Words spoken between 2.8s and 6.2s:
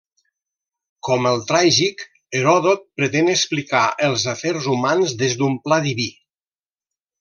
pretén explicar els afers humans des d'un pla diví.